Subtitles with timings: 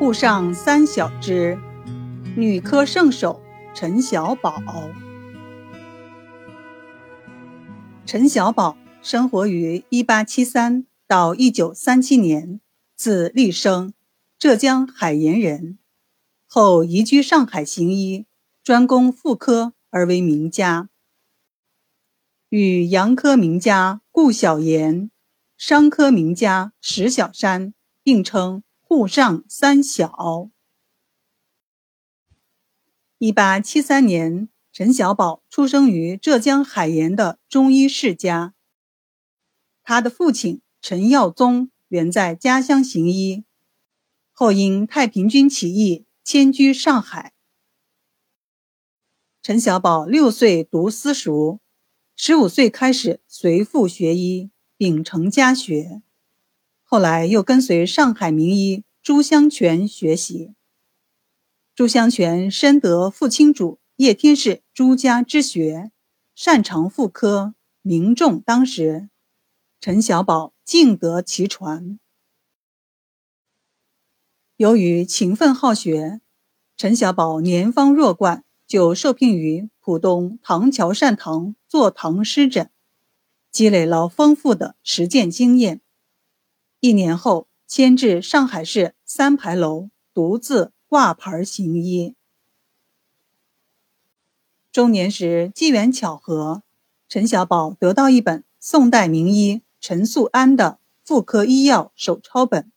[0.00, 1.58] 沪上三小之，
[2.34, 3.42] 女科圣手
[3.74, 4.62] 陈小宝。
[8.06, 12.62] 陈小宝生活于一八七三到一九三七年，
[12.96, 13.92] 字立生，
[14.38, 15.78] 浙江海盐人。
[16.46, 18.24] 后移居上海行医，
[18.64, 20.88] 专攻妇科而为名家。
[22.48, 25.10] 与洋科名家顾小岩、
[25.58, 30.50] 商科名家石小山并称“沪上三小”。
[33.18, 38.52] 一八七三年，陈小宝出生于浙江海盐的中医世家。
[39.84, 43.44] 他的父亲陈耀宗原在家乡行医，
[44.32, 47.32] 后因太平军起义迁居上海。
[49.40, 51.60] 陈小宝六岁读私塾。
[52.16, 56.02] 十五岁开始随父学医，秉承家学，
[56.92, 60.56] 后来又跟随上海名医朱香泉学习。
[61.72, 65.92] 朱香泉深得父亲主叶天士朱家之学，
[66.34, 69.08] 擅长妇科，名重当时。
[69.80, 72.00] 陈小宝尽得其传。
[74.56, 76.20] 由于勤奋好学，
[76.76, 78.42] 陈小宝年方弱冠。
[78.66, 82.70] 就受聘于浦东唐桥善堂做堂师诊，
[83.50, 85.80] 积累了丰富的实践经验。
[86.80, 92.14] 一年后，迁至上海市三牌楼，独自挂牌行医。
[94.72, 96.62] 中年时机缘巧合，
[97.06, 102.72] 陈小宝得到一本宋代名医陈素安的妇科医药手抄本，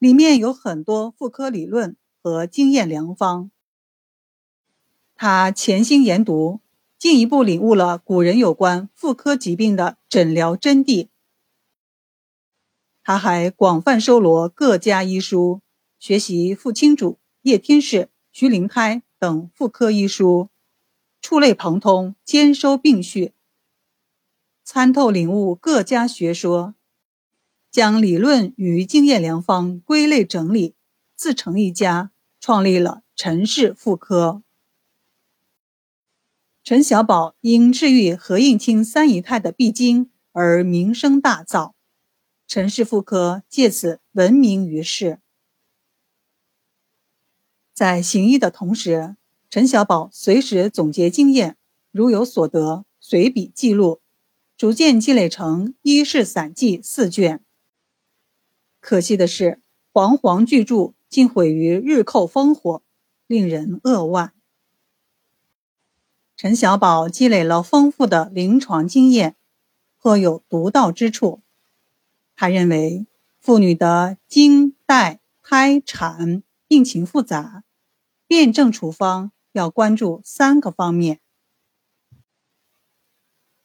[0.00, 3.52] 里面有很多妇科理论和经验良方。
[5.14, 6.58] 他潜心研读，
[6.98, 11.06] 进一步领悟了古人有关妇科疾病的诊疗真谛。
[13.06, 15.60] 他还广泛收罗各家医书，
[15.96, 20.48] 学习傅青主、叶天士、徐灵开等妇科医书，
[21.22, 23.32] 触类旁通，兼收并蓄，
[24.64, 26.74] 参透领悟各家学说，
[27.70, 30.74] 将理论与经验良方归类整理，
[31.14, 32.10] 自成一家，
[32.40, 34.42] 创立了陈氏妇科。
[36.64, 41.74] 陈小宝因治愈何应钦三姨太的闭经而名声大噪，
[42.46, 45.20] 陈氏妇科借此闻名于世。
[47.74, 49.16] 在行医的同时，
[49.50, 51.56] 陈小宝随时总结经验，
[51.90, 54.00] 如有所得随笔记录，
[54.56, 57.44] 逐渐积累成《医事散记》四卷。
[58.78, 59.60] 可惜的是，
[59.92, 62.82] 煌煌巨著竟毁于日寇烽火，
[63.26, 64.32] 令人扼腕。
[66.36, 69.34] 陈小宝积累了丰富的临床经验，
[69.98, 71.42] 颇有独到之处。
[72.36, 73.06] 他认为，
[73.40, 77.64] 妇女的经、带、胎、产病情复杂，
[78.26, 81.20] 辨证处方要关注三个方面。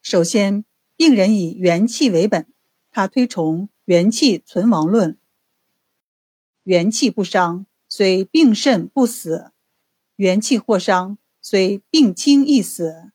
[0.01, 0.65] 首先，
[0.95, 2.51] 病人以元气为本，
[2.89, 5.19] 他推崇元气存亡论。
[6.63, 9.51] 元气不伤，虽病甚不死；
[10.15, 11.17] 元气或伤。
[11.43, 13.11] 虽病轻易死，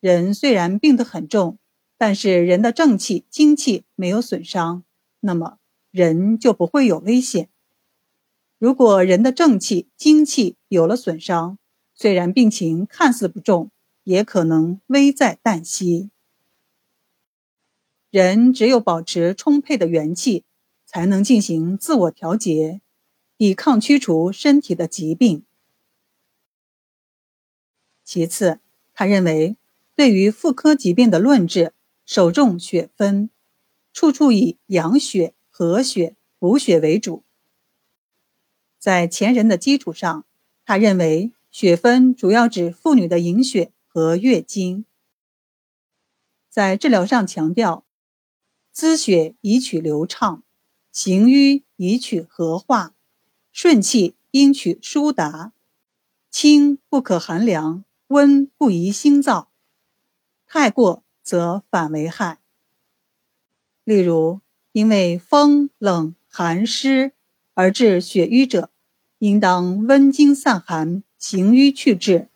[0.00, 1.58] 人虽然病得很重，
[2.04, 4.82] 但是人的正气、精气没有损伤，
[5.20, 5.58] 那么
[5.92, 7.48] 人就不会有危险。
[8.58, 11.58] 如果人的正气、精气有了损伤，
[11.94, 13.70] 虽然病情看似不重，
[14.02, 16.10] 也可能危在旦夕。
[18.10, 20.42] 人只有保持充沛的元气，
[20.84, 22.80] 才能进行自我调节，
[23.38, 25.44] 抵抗驱除身体的疾病。
[28.02, 28.58] 其次，
[28.92, 29.56] 他认为，
[29.94, 31.72] 对于妇科疾病的论治，
[32.12, 33.30] 首重血分，
[33.94, 37.24] 处处以养血、和血、补血为主。
[38.78, 40.26] 在前人的基础上，
[40.66, 44.84] 他认为血分主要指妇女的营血和月经。
[46.50, 47.86] 在治疗上强调，
[48.72, 50.42] 滋血以取流畅，
[50.92, 52.94] 行瘀以取和化，
[53.52, 55.54] 顺气应取疏达，
[56.30, 57.86] 清不可寒凉。
[58.08, 59.46] 温不宜心燥，
[60.44, 62.40] 太过则反为害。
[63.84, 64.40] 例如，
[64.72, 67.12] 因为风冷寒湿
[67.54, 68.70] 而致血瘀者，
[69.18, 72.28] 应当温经散寒，行瘀去滞；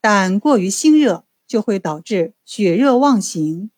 [0.00, 3.70] 但过于心热，就会导致血热妄行，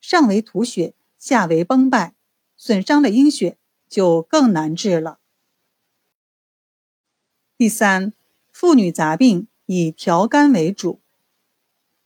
[0.00, 2.14] 上为吐血，下为崩败，
[2.56, 5.18] 损伤了阴血，就更难治了。
[7.56, 8.12] 第三，
[8.52, 9.48] 妇女杂病。
[9.70, 11.02] 以调肝为主。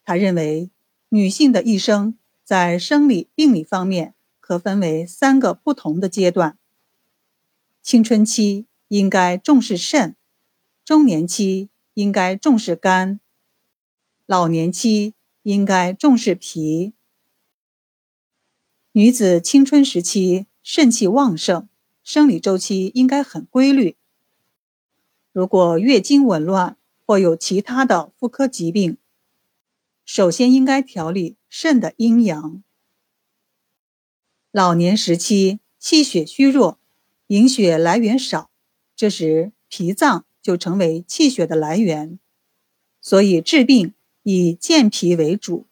[0.02, 0.72] 他认为，
[1.14, 6.56] 女性的一生在生理病理方面可分为三个不同的阶段。
[7.82, 10.16] 青春期应该重视肾，
[10.86, 13.20] 中年期应该重视肝，
[14.24, 15.12] 老年期
[15.42, 16.94] 应该重视脾。
[18.92, 21.68] 女子青春时期肾气旺盛，
[22.02, 23.98] 生理周期应该很规律。
[25.30, 28.96] 如果月经紊乱或有其他的妇科疾病，
[30.14, 32.62] 首先应该调理肾的阴阳。
[34.50, 36.78] 老年时期气血虚弱，
[37.28, 38.50] 营血来源少，
[38.94, 42.18] 这时脾脏就成为气血的来源，
[43.00, 45.64] 所以治病以健脾为主。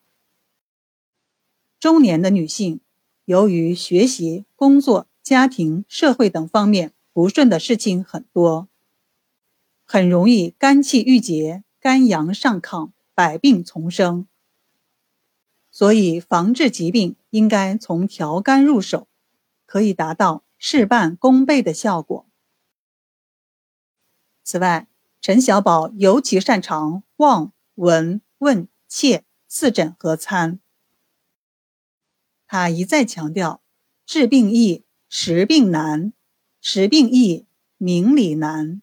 [1.79, 2.81] 中年的女性，
[3.27, 8.69] 由于学习、工作、家庭、社会等方面不顺的事情很多。
[9.85, 14.27] 很容易肝气郁结，肝阳上亢，百病丛生。
[15.70, 19.08] 所以防治疾病应该从调肝入手，
[19.67, 22.26] 可以达到事半功倍的效果。
[24.43, 24.88] 此外，
[25.20, 30.58] 陈小宝尤其擅长望、闻、问、切四诊合参。
[32.46, 33.62] 他一再强调：
[34.05, 36.12] 治病易，识病难；
[36.61, 37.46] 识病易，
[37.76, 38.82] 明理难。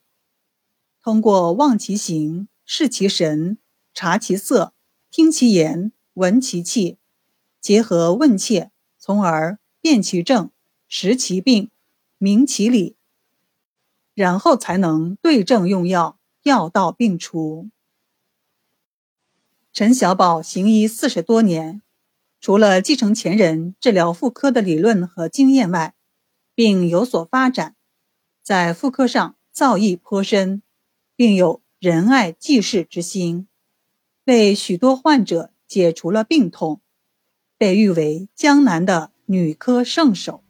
[1.01, 3.57] 通过望其形、视其神、
[3.93, 4.73] 察其色、
[5.09, 6.97] 听其言、闻其气，
[7.61, 10.49] 结合问切，从而辨其症、
[10.87, 11.69] 识其病、
[12.17, 12.95] 明其理，
[14.15, 17.69] 然后才能对症用药，药到病除。
[19.71, 21.83] 陈小宝行医四十多年，
[22.41, 25.93] 除了继承前人治疗妇科的理论和经验外，
[26.55, 27.75] 并有所发展，
[28.41, 30.63] 在妇科上造诣颇深。
[31.15, 33.47] 并有仁爱济世之心，
[34.25, 36.81] 为许多患者解除了病痛，
[37.57, 40.43] 被誉为江南的女科圣手。